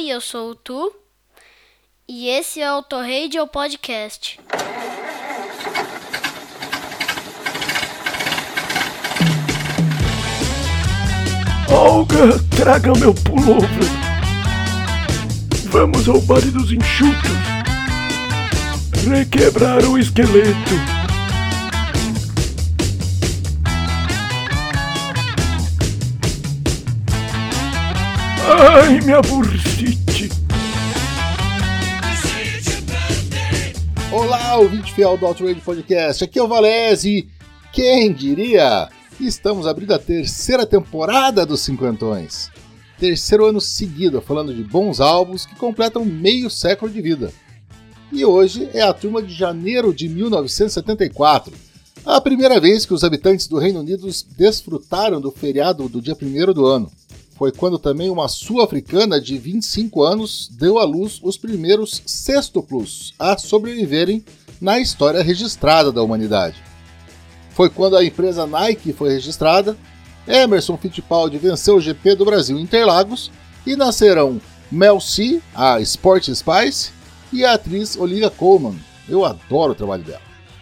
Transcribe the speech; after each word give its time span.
Oi, 0.00 0.08
eu 0.08 0.20
sou 0.22 0.52
o 0.52 0.54
Tu 0.54 0.94
e 2.08 2.26
esse 2.28 2.58
é 2.58 2.72
o 2.72 2.82
Torradio 2.82 3.46
Podcast. 3.46 4.40
Olga, 11.70 12.16
traga 12.56 12.94
meu 12.98 13.12
pullover. 13.12 13.68
Vamos 15.66 16.08
ao 16.08 16.18
baile 16.22 16.50
dos 16.50 16.72
enxutos. 16.72 17.30
Requebrar 19.06 19.84
o 19.84 19.98
esqueleto. 19.98 20.99
Ai, 28.52 29.00
minha 29.00 29.22
bursite. 29.22 30.28
Olá, 34.10 34.56
ouvinte 34.56 34.92
fiel 34.92 35.16
do 35.16 35.24
Outrage 35.24 35.60
Podcast. 35.60 36.24
Aqui 36.24 36.36
é 36.36 36.42
o 36.42 36.48
Valese. 36.48 37.28
Quem 37.72 38.12
diria? 38.12 38.88
Estamos 39.20 39.68
abrindo 39.68 39.94
a 39.94 40.00
terceira 40.00 40.66
temporada 40.66 41.46
dos 41.46 41.60
Cinquentões. 41.60 42.50
Terceiro 42.98 43.46
ano 43.46 43.60
seguido 43.60 44.20
falando 44.20 44.52
de 44.52 44.64
bons 44.64 45.00
álbuns 45.00 45.46
que 45.46 45.54
completam 45.54 46.04
meio 46.04 46.50
século 46.50 46.90
de 46.90 47.00
vida. 47.00 47.32
E 48.10 48.24
hoje 48.24 48.68
é 48.74 48.82
a 48.82 48.92
turma 48.92 49.22
de 49.22 49.32
janeiro 49.32 49.94
de 49.94 50.08
1974. 50.08 51.52
A 52.04 52.20
primeira 52.20 52.58
vez 52.58 52.84
que 52.84 52.94
os 52.94 53.04
habitantes 53.04 53.46
do 53.46 53.58
Reino 53.58 53.78
Unido 53.78 54.08
desfrutaram 54.36 55.20
do 55.20 55.30
feriado 55.30 55.88
do 55.88 56.02
dia 56.02 56.16
1 56.20 56.52
do 56.52 56.66
ano. 56.66 56.90
Foi 57.40 57.50
quando 57.50 57.78
também 57.78 58.10
uma 58.10 58.28
sul-africana 58.28 59.18
de 59.18 59.38
25 59.38 60.02
anos 60.02 60.46
deu 60.52 60.78
à 60.78 60.84
luz 60.84 61.18
os 61.22 61.38
primeiros 61.38 62.02
sextuplos 62.04 63.14
a 63.18 63.38
sobreviverem 63.38 64.22
na 64.60 64.78
história 64.78 65.22
registrada 65.22 65.90
da 65.90 66.02
humanidade. 66.02 66.62
Foi 67.48 67.70
quando 67.70 67.96
a 67.96 68.04
empresa 68.04 68.46
Nike 68.46 68.92
foi 68.92 69.08
registrada, 69.08 69.74
Emerson 70.28 70.76
Fittipaldi 70.76 71.38
venceu 71.38 71.76
o 71.76 71.80
GP 71.80 72.14
do 72.14 72.26
Brasil 72.26 72.58
em 72.58 72.62
Interlagos 72.62 73.30
e 73.66 73.74
nascerão 73.74 74.38
Mel 74.70 75.00
C, 75.00 75.40
a 75.54 75.80
Sport 75.80 76.28
Spice, 76.34 76.90
e 77.32 77.42
a 77.42 77.54
atriz 77.54 77.96
Olivia 77.96 78.28
Colman. 78.28 78.78
Eu 79.08 79.24
adoro 79.24 79.72
o 79.72 79.74
trabalho 79.74 80.04
dela. 80.04 80.20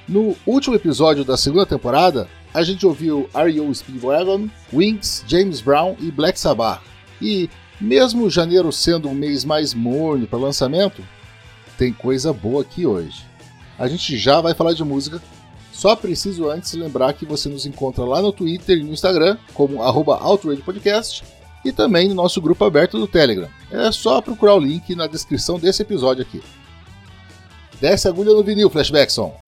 No 0.08 0.36
último 0.46 0.76
episódio 0.76 1.24
da 1.24 1.36
segunda 1.36 1.66
temporada, 1.66 2.28
a 2.58 2.62
gente 2.64 2.84
ouviu 2.84 3.30
R.E.O. 3.32 3.72
Speedwagon, 3.72 4.48
Wings, 4.72 5.22
James 5.28 5.60
Brown 5.60 5.94
e 6.00 6.10
Black 6.10 6.40
Sabbath. 6.40 6.80
E, 7.22 7.48
mesmo 7.80 8.28
janeiro 8.28 8.72
sendo 8.72 9.08
um 9.08 9.14
mês 9.14 9.44
mais 9.44 9.72
morno 9.72 10.26
para 10.26 10.40
lançamento, 10.40 11.00
tem 11.76 11.92
coisa 11.92 12.32
boa 12.32 12.62
aqui 12.62 12.84
hoje. 12.84 13.24
A 13.78 13.86
gente 13.86 14.18
já 14.18 14.40
vai 14.40 14.54
falar 14.54 14.72
de 14.72 14.82
música, 14.82 15.22
só 15.72 15.94
preciso 15.94 16.50
antes 16.50 16.72
lembrar 16.72 17.12
que 17.12 17.24
você 17.24 17.48
nos 17.48 17.64
encontra 17.64 18.04
lá 18.04 18.20
no 18.20 18.32
Twitter 18.32 18.78
e 18.78 18.82
no 18.82 18.92
Instagram, 18.92 19.38
como 19.54 19.80
@outradepodcast 19.80 21.22
e 21.64 21.70
também 21.70 22.08
no 22.08 22.14
nosso 22.14 22.40
grupo 22.40 22.64
aberto 22.64 22.98
do 22.98 23.06
Telegram. 23.06 23.48
É 23.70 23.92
só 23.92 24.20
procurar 24.20 24.56
o 24.56 24.60
link 24.60 24.96
na 24.96 25.06
descrição 25.06 25.60
desse 25.60 25.82
episódio 25.82 26.22
aqui. 26.22 26.42
Desce 27.80 28.08
a 28.08 28.10
agulha 28.10 28.32
no 28.32 28.42
vinil, 28.42 28.68
Flashbackson. 28.68 29.47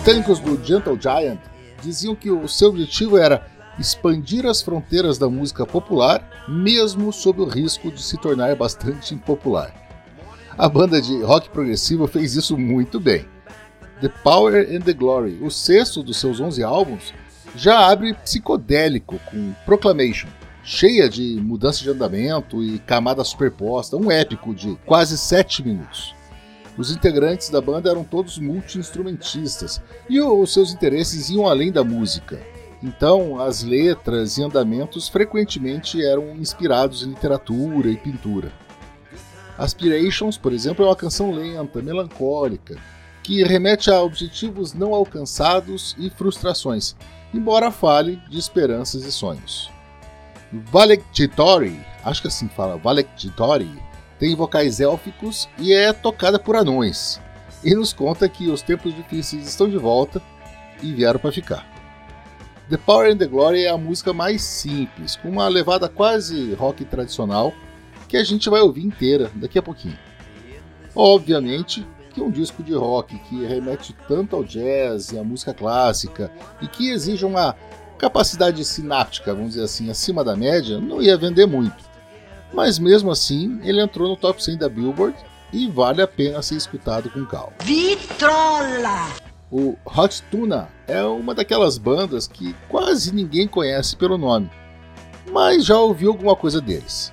Os 0.00 0.04
britânicos 0.04 0.38
do 0.38 0.64
Gentle 0.64 0.98
Giant 0.98 1.40
diziam 1.82 2.16
que 2.16 2.30
o 2.30 2.48
seu 2.48 2.70
objetivo 2.70 3.18
era 3.18 3.46
expandir 3.78 4.46
as 4.46 4.62
fronteiras 4.62 5.18
da 5.18 5.28
música 5.28 5.66
popular, 5.66 6.26
mesmo 6.48 7.12
sob 7.12 7.42
o 7.42 7.44
risco 7.44 7.90
de 7.90 8.02
se 8.02 8.16
tornar 8.16 8.56
bastante 8.56 9.14
impopular. 9.14 9.74
A 10.56 10.70
banda 10.70 11.02
de 11.02 11.20
rock 11.22 11.50
progressivo 11.50 12.06
fez 12.06 12.34
isso 12.34 12.56
muito 12.56 12.98
bem. 12.98 13.26
The 14.00 14.08
Power 14.24 14.66
and 14.74 14.80
the 14.80 14.94
Glory, 14.94 15.38
o 15.42 15.50
sexto 15.50 16.02
dos 16.02 16.16
seus 16.16 16.40
11 16.40 16.62
álbuns, 16.64 17.12
já 17.54 17.86
abre 17.86 18.14
psicodélico 18.14 19.20
com 19.30 19.52
Proclamation, 19.66 20.28
cheia 20.64 21.10
de 21.10 21.38
mudança 21.42 21.82
de 21.82 21.90
andamento 21.90 22.64
e 22.64 22.78
camada 22.78 23.22
superposta, 23.22 23.98
um 23.98 24.10
épico 24.10 24.54
de 24.54 24.78
quase 24.86 25.18
7 25.18 25.62
minutos. 25.62 26.18
Os 26.76 26.90
integrantes 26.90 27.50
da 27.50 27.60
banda 27.60 27.90
eram 27.90 28.04
todos 28.04 28.38
multi-instrumentistas 28.38 29.82
e 30.08 30.20
os 30.20 30.52
seus 30.52 30.72
interesses 30.72 31.28
iam 31.30 31.46
além 31.46 31.70
da 31.72 31.84
música. 31.84 32.40
Então, 32.82 33.40
as 33.40 33.62
letras 33.62 34.38
e 34.38 34.42
andamentos 34.42 35.08
frequentemente 35.08 36.02
eram 36.02 36.34
inspirados 36.36 37.02
em 37.02 37.10
literatura 37.10 37.90
e 37.90 37.96
pintura. 37.96 38.52
Aspirations, 39.58 40.38
por 40.38 40.52
exemplo, 40.54 40.84
é 40.84 40.88
uma 40.88 40.96
canção 40.96 41.30
lenta, 41.30 41.82
melancólica, 41.82 42.78
que 43.22 43.44
remete 43.44 43.90
a 43.90 44.00
objetivos 44.00 44.72
não 44.72 44.94
alcançados 44.94 45.94
e 45.98 46.08
frustrações, 46.08 46.96
embora 47.34 47.70
fale 47.70 48.16
de 48.30 48.38
esperanças 48.38 49.04
e 49.04 49.12
sonhos. 49.12 49.70
Valectitori, 50.50 51.78
acho 52.02 52.22
que 52.22 52.28
assim 52.28 52.48
fala, 52.48 52.78
Valectitori, 52.78 53.70
tem 54.20 54.36
vocais 54.36 54.80
élficos 54.80 55.48
e 55.58 55.72
é 55.72 55.94
tocada 55.94 56.38
por 56.38 56.54
anões. 56.54 57.18
E 57.64 57.74
nos 57.74 57.94
conta 57.94 58.28
que 58.28 58.50
os 58.50 58.60
tempos 58.60 58.94
difíceis 58.94 59.48
estão 59.48 59.68
de 59.68 59.78
volta 59.78 60.22
e 60.82 60.92
vieram 60.92 61.18
para 61.18 61.32
ficar. 61.32 61.66
The 62.68 62.76
Power 62.76 63.10
and 63.10 63.16
the 63.16 63.26
Glory 63.26 63.64
é 63.64 63.70
a 63.70 63.78
música 63.78 64.12
mais 64.12 64.42
simples, 64.42 65.16
com 65.16 65.30
uma 65.30 65.48
levada 65.48 65.88
quase 65.88 66.52
rock 66.54 66.84
tradicional, 66.84 67.52
que 68.08 68.16
a 68.16 68.22
gente 68.22 68.50
vai 68.50 68.60
ouvir 68.60 68.84
inteira 68.84 69.30
daqui 69.34 69.58
a 69.58 69.62
pouquinho. 69.62 69.98
Obviamente 70.94 71.86
que 72.12 72.20
um 72.20 72.30
disco 72.30 72.62
de 72.62 72.74
rock 72.74 73.18
que 73.20 73.44
remete 73.46 73.96
tanto 74.06 74.36
ao 74.36 74.44
jazz 74.44 75.12
e 75.12 75.18
à 75.18 75.24
música 75.24 75.54
clássica 75.54 76.30
e 76.60 76.68
que 76.68 76.90
exige 76.90 77.24
uma 77.24 77.56
capacidade 77.96 78.64
sináptica, 78.64 79.32
vamos 79.32 79.50
dizer 79.50 79.64
assim, 79.64 79.90
acima 79.90 80.22
da 80.22 80.36
média, 80.36 80.78
não 80.78 81.00
ia 81.00 81.16
vender 81.16 81.46
muito 81.46 81.89
mas 82.52 82.78
mesmo 82.78 83.10
assim 83.10 83.60
ele 83.62 83.80
entrou 83.80 84.08
no 84.08 84.16
top 84.16 84.42
100 84.42 84.58
da 84.58 84.68
Billboard 84.68 85.16
e 85.52 85.68
vale 85.68 86.02
a 86.02 86.06
pena 86.06 86.42
ser 86.42 86.56
escutado 86.56 87.10
com 87.10 87.24
calma. 87.24 87.52
Vitrola! 87.62 89.08
O 89.50 89.76
Hot 89.84 90.22
Tuna 90.30 90.68
é 90.86 91.02
uma 91.02 91.34
daquelas 91.34 91.76
bandas 91.76 92.28
que 92.28 92.54
quase 92.68 93.12
ninguém 93.12 93.48
conhece 93.48 93.96
pelo 93.96 94.16
nome, 94.16 94.48
mas 95.32 95.64
já 95.64 95.76
ouviu 95.78 96.10
alguma 96.12 96.36
coisa 96.36 96.60
deles. 96.60 97.12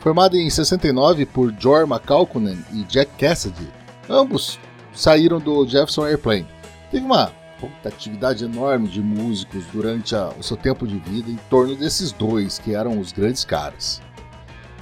Formada 0.00 0.36
em 0.36 0.50
69 0.50 1.24
por 1.26 1.52
George 1.58 1.90
McCalcunen 1.90 2.62
e 2.72 2.84
Jack 2.84 3.10
Cassidy, 3.18 3.68
ambos 4.08 4.58
saíram 4.92 5.38
do 5.38 5.66
Jefferson 5.66 6.06
Airplane. 6.06 6.46
Teve 6.90 7.04
uma 7.04 7.32
rotatividade 7.60 8.44
enorme 8.44 8.86
de 8.86 9.00
músicos 9.00 9.64
durante 9.72 10.14
a, 10.14 10.28
o 10.38 10.42
seu 10.42 10.56
tempo 10.56 10.86
de 10.86 10.98
vida 10.98 11.30
em 11.30 11.38
torno 11.48 11.74
desses 11.74 12.12
dois 12.12 12.58
que 12.58 12.74
eram 12.74 12.98
os 12.98 13.12
grandes 13.12 13.44
caras. 13.44 14.02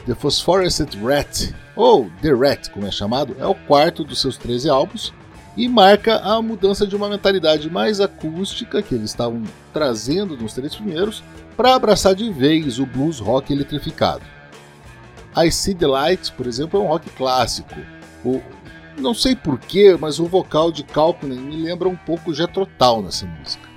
The 0.06 0.14
Phosphorescent 0.14 0.96
Rat, 1.02 1.54
ou 1.74 2.10
The 2.20 2.32
Rat, 2.32 2.70
como 2.70 2.86
é 2.86 2.90
chamado, 2.90 3.34
é 3.38 3.46
o 3.46 3.54
quarto 3.54 4.04
dos 4.04 4.20
seus 4.20 4.36
13 4.36 4.68
álbuns 4.68 5.12
e 5.56 5.68
marca 5.68 6.18
a 6.18 6.42
mudança 6.42 6.86
de 6.86 6.94
uma 6.94 7.08
mentalidade 7.08 7.70
mais 7.70 8.00
acústica 8.00 8.82
que 8.82 8.94
eles 8.94 9.10
estavam 9.10 9.42
trazendo 9.72 10.36
nos 10.36 10.52
três 10.52 10.74
primeiros 10.74 11.22
para 11.56 11.74
abraçar 11.74 12.14
de 12.14 12.30
vez 12.30 12.78
o 12.78 12.86
blues 12.86 13.18
rock 13.18 13.52
eletrificado. 13.52 14.22
I 15.36 15.50
See 15.50 15.74
the 15.74 15.86
Light, 15.86 16.32
por 16.32 16.46
exemplo, 16.46 16.80
é 16.80 16.82
um 16.82 16.86
rock 16.86 17.08
clássico. 17.10 17.74
O, 18.24 18.42
não 18.98 19.14
sei 19.14 19.34
porquê, 19.34 19.96
mas 19.98 20.18
o 20.18 20.26
vocal 20.26 20.70
de 20.70 20.84
Kalkinen 20.84 21.38
me 21.38 21.56
lembra 21.56 21.88
um 21.88 21.96
pouco 21.96 22.34
Jethro 22.34 22.66
Tull 22.78 23.02
nessa 23.02 23.26
música. 23.26 23.68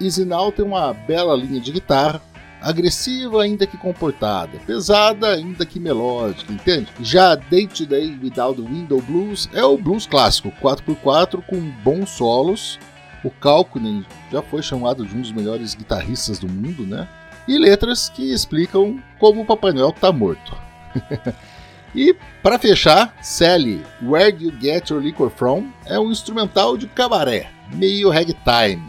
Easy 0.00 0.24
Now 0.24 0.52
tem 0.52 0.64
uma 0.64 0.92
bela 0.92 1.34
linha 1.34 1.60
de 1.60 1.72
guitarra, 1.72 2.20
agressiva, 2.62 3.42
ainda 3.42 3.66
que 3.66 3.76
comportada, 3.76 4.58
pesada, 4.66 5.34
ainda 5.34 5.66
que 5.66 5.80
melódica, 5.80 6.52
entende? 6.52 6.88
Já 7.00 7.34
Date 7.34 7.84
Day 7.84 8.18
Without 8.22 8.60
the 8.60 8.68
Window 8.68 9.00
Blues 9.00 9.48
é 9.52 9.64
o 9.64 9.76
blues 9.76 10.06
clássico, 10.06 10.52
4x4 10.62 11.42
com 11.42 11.60
bons 11.82 12.10
solos. 12.10 12.78
O 13.24 13.30
Kalkinen 13.30 14.04
já 14.30 14.42
foi 14.42 14.62
chamado 14.62 15.06
de 15.06 15.14
um 15.14 15.20
dos 15.20 15.32
melhores 15.32 15.74
guitarristas 15.74 16.38
do 16.38 16.48
mundo, 16.48 16.84
né? 16.84 17.08
E 17.46 17.58
letras 17.58 18.08
que 18.08 18.32
explicam 18.32 19.02
como 19.18 19.42
o 19.42 19.46
Papai 19.46 19.72
Noel 19.72 19.92
tá 19.92 20.12
morto. 20.12 20.56
E 21.94 22.16
para 22.42 22.58
fechar, 22.58 23.14
Sally, 23.22 23.82
Where 24.02 24.32
Do 24.32 24.44
You 24.44 24.52
Get 24.58 24.88
Your 24.88 25.00
Liquor 25.00 25.28
From 25.28 25.66
é 25.84 25.98
um 25.98 26.10
instrumental 26.10 26.76
de 26.76 26.86
cabaré, 26.86 27.50
meio 27.74 28.08
ragtime. 28.08 28.82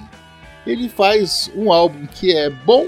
Ele 0.66 0.88
faz 0.88 1.52
um 1.54 1.72
álbum 1.72 2.06
que 2.06 2.34
é 2.34 2.50
bom 2.50 2.88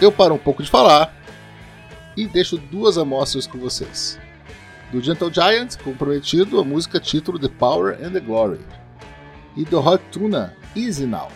eu 0.00 0.10
paro 0.12 0.34
um 0.34 0.38
pouco 0.38 0.62
de 0.62 0.70
falar 0.70 1.14
e 2.16 2.26
deixo 2.26 2.56
duas 2.56 2.98
amostras 2.98 3.46
com 3.46 3.58
vocês. 3.58 4.18
Do 4.92 5.00
Gentle 5.00 5.32
Giant, 5.32 5.76
comprometido, 5.82 6.60
a 6.60 6.64
música 6.64 7.00
título 7.00 7.38
The 7.38 7.48
Power 7.48 7.98
and 8.02 8.12
the 8.12 8.20
Glory. 8.20 8.60
E 9.56 9.64
do 9.64 9.78
Hot 9.80 10.02
Tuna, 10.10 10.54
Easy 10.76 11.06
Now. 11.06 11.28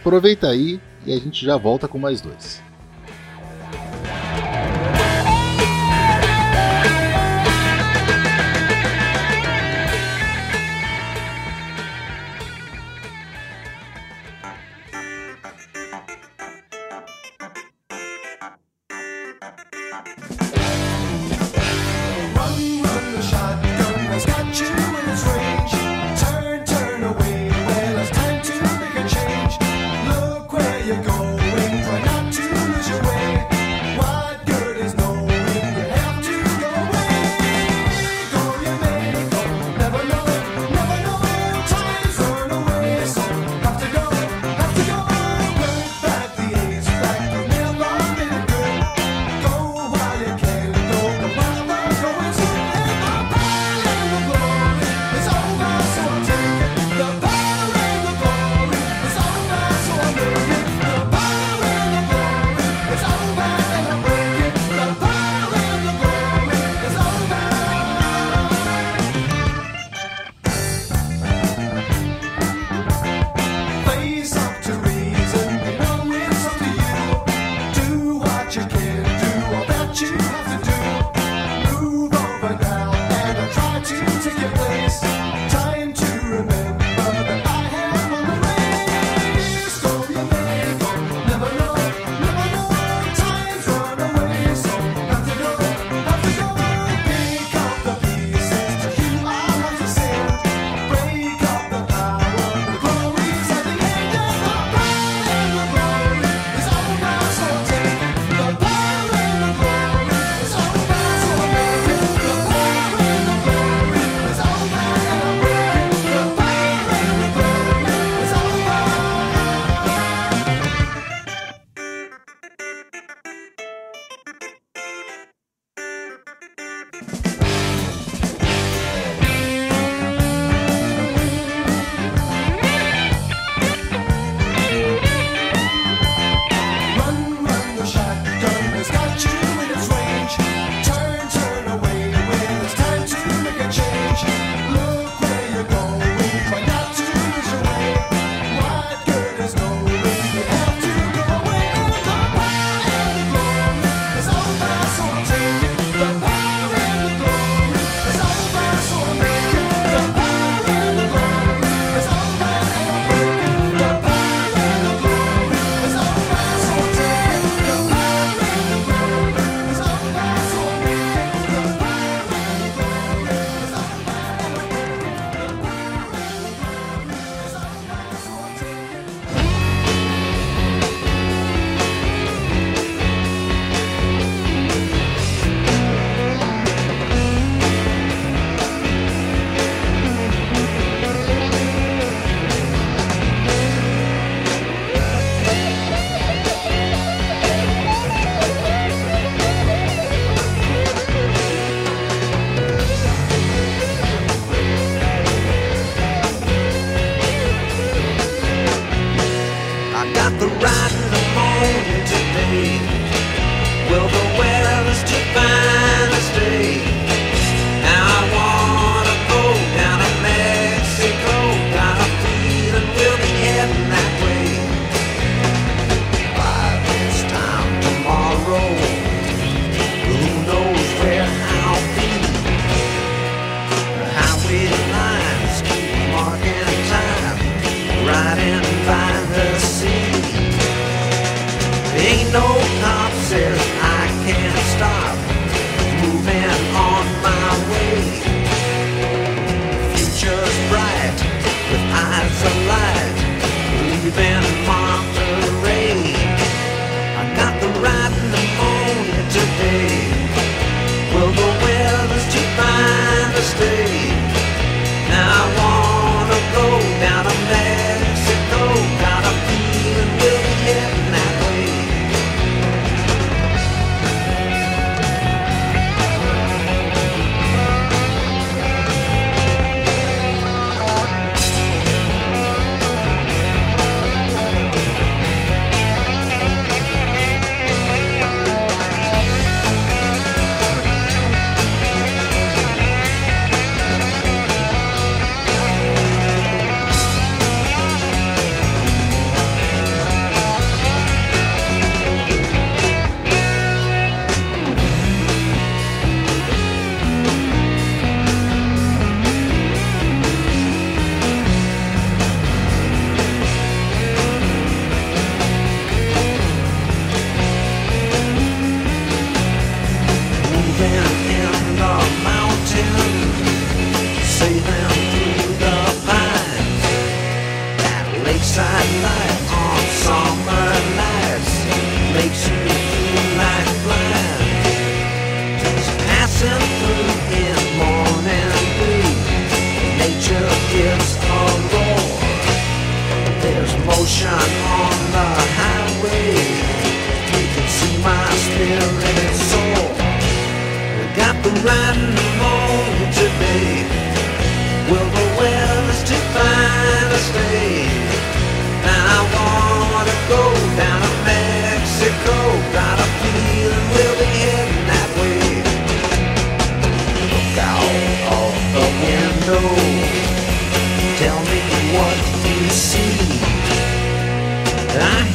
Aproveita 0.00 0.48
aí 0.48 0.80
e 1.04 1.12
a 1.12 1.18
gente 1.18 1.44
já 1.44 1.56
volta 1.56 1.86
com 1.86 1.98
mais 1.98 2.20
dois. 2.20 2.62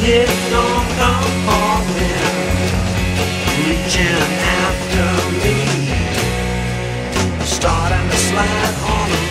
I 0.04 0.06
hit 0.06 0.28
on 0.52 0.84
compartment, 1.00 2.28
reaching 3.64 4.28
after 4.68 5.08
me, 5.40 5.56
starting 7.46 8.08
to 8.10 8.18
slide 8.18 8.76
on 8.84 9.08
the 9.12 9.22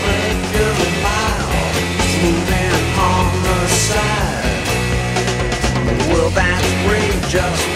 moving 2.22 2.84
on 2.96 3.26
the 3.44 3.58
side. 3.68 4.32
Just 7.28 7.71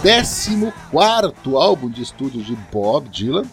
14 0.00 1.56
álbum 1.56 1.90
de 1.90 2.02
estúdio 2.02 2.40
de 2.44 2.54
Bob 2.72 3.08
Dylan, 3.08 3.44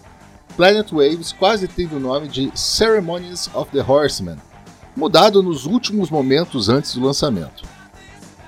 Planet 0.55 0.91
Waves 0.91 1.31
quase 1.31 1.67
tendo 1.67 1.97
o 1.97 1.99
nome 1.99 2.27
de 2.27 2.51
Ceremonies 2.53 3.49
of 3.55 3.71
the 3.71 3.81
Horseman, 3.81 4.37
mudado 4.95 5.41
nos 5.41 5.65
últimos 5.65 6.11
momentos 6.11 6.69
antes 6.69 6.93
do 6.93 7.03
lançamento. 7.03 7.63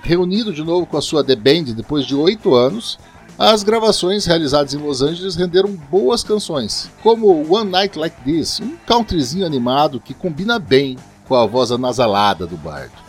Reunido 0.03 0.53
de 0.53 0.63
novo 0.63 0.85
com 0.85 0.95
a 0.95 1.01
sua 1.01 1.23
The 1.23 1.35
Band 1.35 1.73
depois 1.75 2.05
de 2.05 2.13
oito 2.13 2.53
anos, 2.53 2.99
as 3.35 3.63
gravações 3.63 4.25
realizadas 4.25 4.75
em 4.75 4.77
Los 4.77 5.01
Angeles 5.01 5.35
renderam 5.35 5.71
boas 5.71 6.23
canções, 6.23 6.91
como 7.01 7.51
One 7.51 7.71
Night 7.71 7.97
Like 7.97 8.21
This, 8.23 8.59
um 8.59 8.77
countryzinho 8.87 9.45
animado 9.45 9.99
que 9.99 10.13
combina 10.13 10.59
bem 10.59 10.97
com 11.27 11.33
a 11.33 11.47
voz 11.47 11.71
anasalada 11.71 12.45
do 12.45 12.57
bardo. 12.57 13.06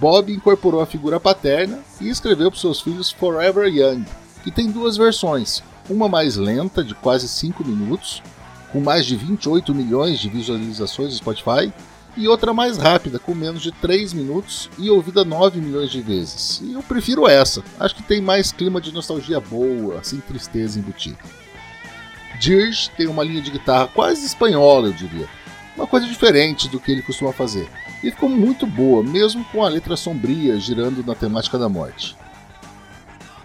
Bob 0.00 0.32
incorporou 0.32 0.80
a 0.80 0.86
figura 0.86 1.18
paterna 1.18 1.80
e 2.00 2.08
escreveu 2.08 2.50
para 2.50 2.60
seus 2.60 2.80
filhos 2.80 3.10
Forever 3.10 3.66
Young, 3.66 4.04
que 4.44 4.50
tem 4.50 4.70
duas 4.70 4.96
versões, 4.96 5.62
uma 5.90 6.08
mais 6.08 6.36
lenta, 6.36 6.84
de 6.84 6.94
quase 6.94 7.28
5 7.28 7.64
minutos, 7.66 8.22
com 8.72 8.80
mais 8.80 9.04
de 9.06 9.16
28 9.16 9.74
milhões 9.74 10.20
de 10.20 10.28
visualizações 10.28 11.10
no 11.10 11.16
Spotify, 11.16 11.72
e 12.16 12.26
outra 12.26 12.52
mais 12.52 12.78
rápida, 12.78 13.18
com 13.18 13.34
menos 13.34 13.62
de 13.62 13.72
3 13.72 14.12
minutos 14.12 14.68
e 14.78 14.90
ouvida 14.90 15.24
9 15.24 15.60
milhões 15.60 15.90
de 15.90 16.00
vezes. 16.00 16.60
E 16.62 16.72
eu 16.72 16.82
prefiro 16.82 17.28
essa, 17.28 17.62
acho 17.78 17.94
que 17.94 18.02
tem 18.02 18.20
mais 18.20 18.52
clima 18.52 18.80
de 18.80 18.92
nostalgia 18.92 19.40
boa, 19.40 20.02
sem 20.02 20.20
tristeza 20.20 20.78
embutida. 20.78 21.18
Dirge 22.38 22.90
tem 22.96 23.06
uma 23.08 23.24
linha 23.24 23.42
de 23.42 23.50
guitarra 23.50 23.88
quase 23.88 24.24
espanhola, 24.24 24.88
eu 24.88 24.92
diria, 24.92 25.28
uma 25.78 25.86
coisa 25.86 26.06
diferente 26.06 26.68
do 26.68 26.80
que 26.80 26.90
ele 26.90 27.02
costuma 27.02 27.32
fazer 27.32 27.68
e 28.02 28.10
ficou 28.10 28.28
muito 28.28 28.66
boa, 28.66 29.02
mesmo 29.02 29.44
com 29.46 29.64
a 29.64 29.68
letra 29.68 29.96
sombria 29.96 30.58
girando 30.58 31.04
na 31.06 31.14
temática 31.14 31.56
da 31.56 31.68
morte. 31.68 32.16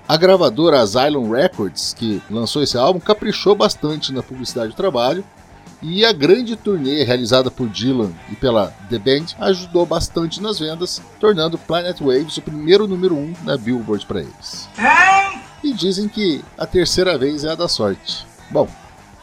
A 0.08 0.18
gravadora 0.18 0.82
Asylum 0.82 1.30
Records, 1.30 1.94
que 1.94 2.22
lançou 2.30 2.62
esse 2.62 2.78
álbum, 2.78 3.00
caprichou 3.00 3.56
bastante 3.56 4.12
na 4.12 4.22
publicidade 4.22 4.70
do 4.70 4.76
trabalho, 4.76 5.24
e 5.82 6.06
a 6.06 6.14
grande 6.14 6.56
turnê 6.56 7.04
realizada 7.04 7.52
por 7.52 7.68
Dylan 7.68 8.12
e 8.32 8.36
pela 8.36 8.74
The 8.90 8.98
Band 8.98 9.26
ajudou 9.40 9.86
bastante 9.86 10.42
nas 10.42 10.60
vendas, 10.60 11.02
tornando 11.20 11.58
Planet 11.58 12.00
Waves 12.00 12.38
o 12.38 12.42
primeiro 12.42 12.88
número 12.88 13.16
1 13.16 13.20
um 13.20 13.34
na 13.44 13.58
Billboard 13.58 14.06
para 14.06 14.22
eles. 14.22 14.70
E 15.64 15.74
dizem 15.74 16.08
que 16.08 16.44
a 16.58 16.66
terceira 16.66 17.18
vez 17.18 17.44
é 17.44 17.52
a 17.52 17.56
da 17.56 17.68
sorte. 17.68 18.26
Bom, 18.50 18.68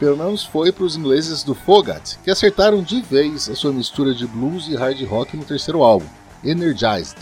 pelo 0.00 0.16
menos 0.16 0.42
foi 0.42 0.73
para 0.73 0.83
os 0.83 0.97
ingleses 0.97 1.42
do 1.42 1.54
Fogat, 1.54 2.16
que 2.25 2.30
acertaram 2.30 2.83
de 2.83 3.02
vez 3.02 3.50
a 3.50 3.54
sua 3.54 3.71
mistura 3.71 4.14
de 4.14 4.26
blues 4.26 4.66
e 4.66 4.75
hard 4.75 4.99
rock 5.04 5.37
no 5.37 5.45
terceiro 5.45 5.83
álbum, 5.83 6.07
Energized. 6.42 7.19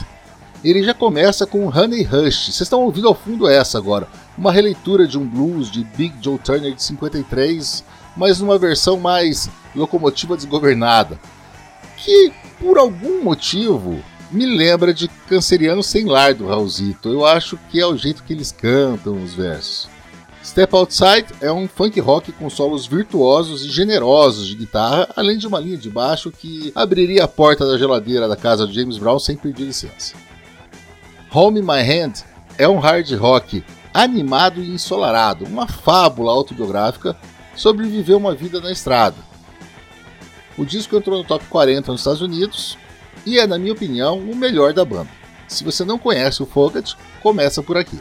Ele 0.63 0.85
já 0.85 0.95
começa 0.95 1.45
com 1.45 1.67
Honey 1.67 2.05
Rush, 2.05 2.45
vocês 2.45 2.61
estão 2.61 2.83
ouvindo 2.83 3.09
ao 3.09 3.17
fundo 3.17 3.49
essa 3.49 3.79
agora, 3.79 4.07
uma 4.37 4.53
releitura 4.53 5.09
de 5.09 5.19
um 5.19 5.27
blues 5.27 5.69
de 5.69 5.83
Big 5.83 6.15
Joe 6.23 6.39
Turner 6.39 6.73
de 6.73 6.83
53, 6.83 7.85
mas 8.17 8.39
numa 8.39 8.57
versão 8.57 8.97
mais 8.97 9.51
locomotiva 9.75 10.37
desgovernada, 10.37 11.19
que 11.97 12.33
por 12.61 12.79
algum 12.79 13.25
motivo 13.25 14.01
me 14.31 14.47
lembra 14.47 14.95
de 14.95 15.09
Canceriano 15.29 15.83
Sem 15.83 16.05
Lar 16.05 16.33
do 16.33 16.47
Raulzito. 16.47 17.09
Eu 17.09 17.27
acho 17.27 17.59
que 17.71 17.81
é 17.81 17.87
o 17.87 17.97
jeito 17.97 18.23
que 18.23 18.33
eles 18.33 18.53
cantam 18.53 19.21
os 19.23 19.35
versos. 19.35 19.89
Step 20.45 20.75
Outside 20.75 21.27
é 21.41 21.51
um 21.51 21.69
funk 21.69 21.99
rock 22.01 22.33
com 22.33 22.49
solos 22.49 22.87
virtuosos 22.87 23.65
e 23.65 23.69
generosos 23.69 24.47
de 24.47 24.55
guitarra, 24.55 25.09
além 25.17 25.37
de 25.37 25.47
uma 25.47 25.59
linha 25.59 25.77
de 25.77 25.91
baixo 25.91 26.31
que 26.31 26.73
abriria 26.75 27.25
a 27.25 27.29
porta 27.29 27.67
da 27.67 27.77
geladeira 27.77 28.29
da 28.29 28.37
casa 28.37 28.67
de 28.67 28.75
James 28.75 28.99
Brown 28.99 29.19
sem 29.19 29.37
pedir 29.37 29.65
licença. 29.65 30.15
Home 31.33 31.61
in 31.61 31.63
My 31.63 31.83
Hand 31.83 32.25
é 32.57 32.69
um 32.69 32.79
hard 32.79 33.11
rock 33.15 33.63
animado 33.93 34.63
e 34.63 34.71
ensolarado, 34.71 35.45
uma 35.45 35.67
fábula 35.67 36.33
autobiográfica 36.33 37.17
sobre 37.55 37.87
viver 37.87 38.15
uma 38.15 38.35
vida 38.35 38.61
na 38.61 38.71
estrada. 38.71 39.17
O 40.57 40.65
disco 40.65 40.97
entrou 40.97 41.19
no 41.19 41.25
top 41.25 41.45
40 41.47 41.93
nos 41.93 42.01
Estados 42.01 42.23
Unidos 42.23 42.79
e 43.27 43.39
é, 43.39 43.47
na 43.47 43.59
minha 43.59 43.73
opinião, 43.73 44.19
o 44.19 44.35
melhor 44.35 44.73
da 44.73 44.85
banda. 44.85 45.11
Se 45.47 45.65
você 45.65 45.85
não 45.85 45.99
conhece 45.99 46.43
o 46.43 46.47
Fogat, 46.47 46.95
começa 47.23 47.63
por 47.63 47.77
aqui. 47.77 47.99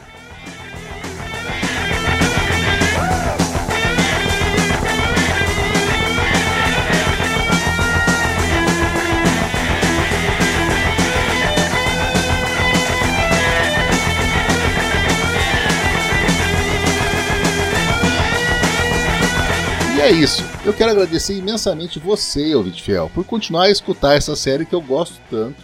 É 20.07 20.11
isso. 20.11 20.41
Eu 20.63 20.73
quero 20.73 20.91
agradecer 20.91 21.37
imensamente 21.37 21.99
você, 21.99 22.55
ouvinte 22.55 22.81
fiel, 22.81 23.11
por 23.13 23.25
continuar 23.25 23.63
a 23.63 23.69
escutar 23.69 24.15
essa 24.15 24.37
série 24.37 24.65
que 24.65 24.73
eu 24.73 24.79
gosto 24.81 25.19
tanto 25.29 25.61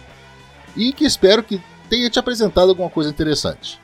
e 0.76 0.92
que 0.92 1.06
espero 1.06 1.42
que 1.42 1.62
tenha 1.88 2.10
te 2.10 2.18
apresentado 2.18 2.68
alguma 2.68 2.90
coisa 2.90 3.08
interessante. 3.08 3.80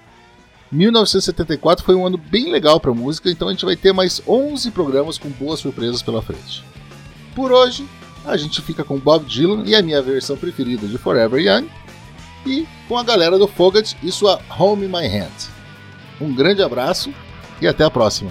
1974 0.71 1.83
foi 1.83 1.95
um 1.95 2.07
ano 2.07 2.19
bem 2.19 2.53
legal 2.53 2.79
para 2.79 2.93
música, 2.93 3.31
então 3.31 3.49
a 3.49 3.53
gente 3.53 3.65
vai 3.65 3.75
ter 3.75 3.95
mais 3.95 4.21
11 4.29 4.71
programas 4.71 5.17
com 5.17 5.31
boas 5.31 5.61
surpresas 5.61 6.03
pela 6.03 6.21
frente. 6.21 6.63
Por 7.35 7.51
hoje, 7.51 7.89
a 8.27 8.37
gente 8.37 8.61
fica 8.61 8.85
com 8.85 8.99
Bob 8.99 9.25
Dylan 9.25 9.63
e 9.65 9.75
a 9.75 9.83
minha 9.83 10.03
versão 10.03 10.37
preferida 10.37 10.87
de 10.87 10.99
Forever 10.99 11.41
Young, 11.41 11.71
e 12.45 12.69
com 12.87 12.99
a 12.99 13.03
galera 13.03 13.39
do 13.39 13.49
Fogat 13.49 13.97
e 14.03 14.13
sua 14.13 14.39
Home 14.59 14.85
in 14.85 14.89
My 14.89 15.07
Hand. 15.07 15.49
Um 16.21 16.35
grande 16.35 16.63
abraço 16.63 17.13
e 17.63 17.67
até 17.67 17.83
a 17.83 17.91
próxima. 17.91 18.31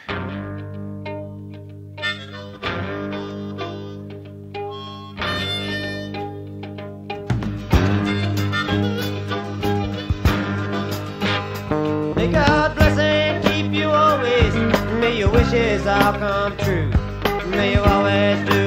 Wishes 15.51 15.85
all 15.85 16.13
come 16.13 16.55
true. 16.57 16.89
May 17.49 17.73
you 17.73 17.81
always 17.81 18.39
do 18.49 18.60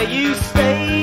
sung. 0.00 0.06
And 0.06 0.08
may 0.08 0.16
you 0.16 0.34
stay 0.34 0.99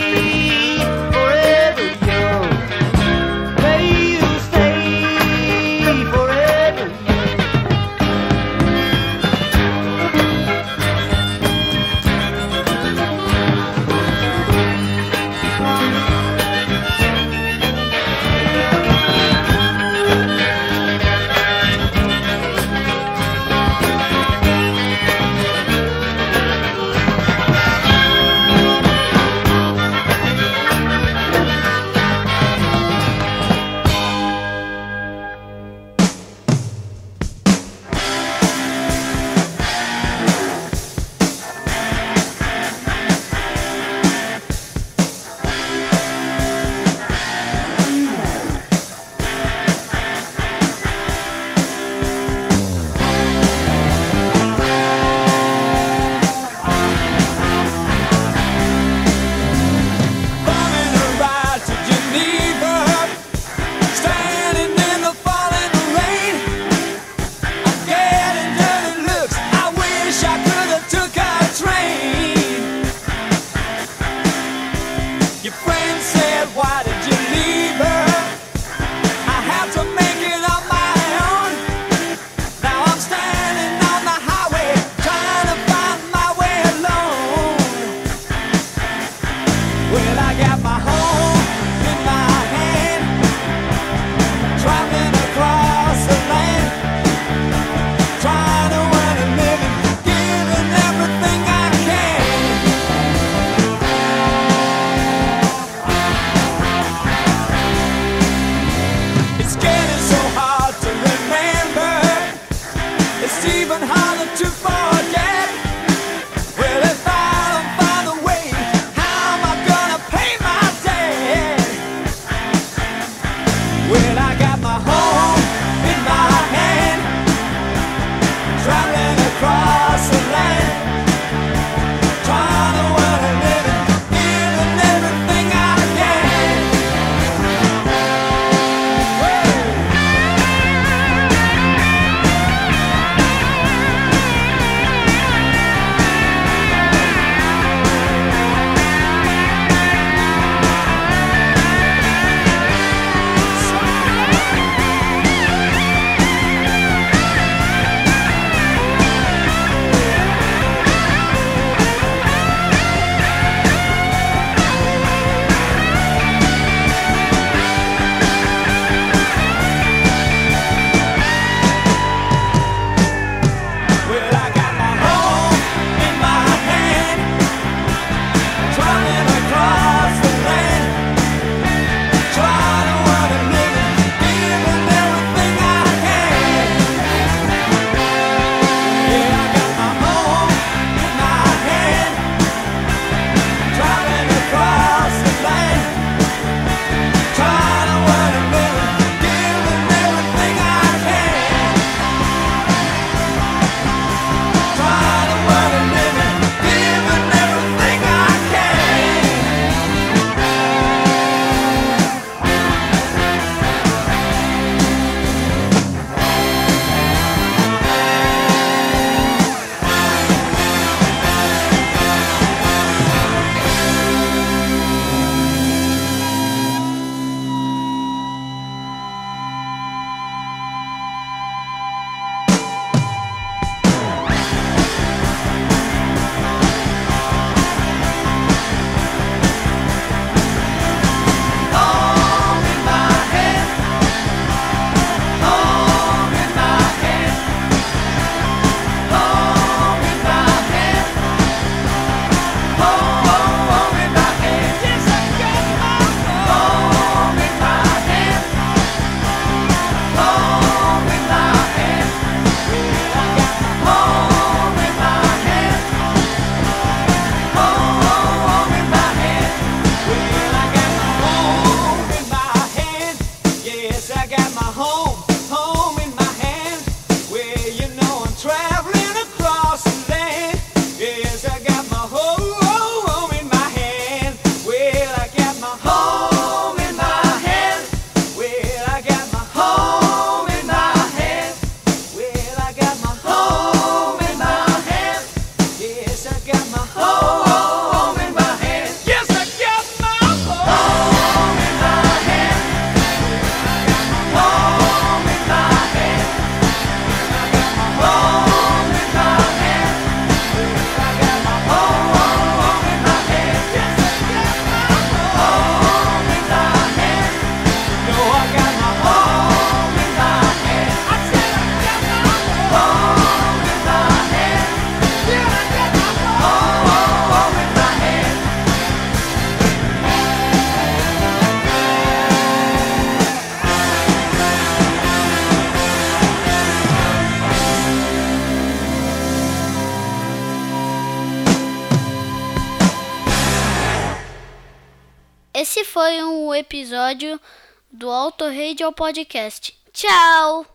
Auto 348.68 348.92
Radio 348.92 348.92
Podcast. 348.92 349.72
Tchau! 349.94 350.68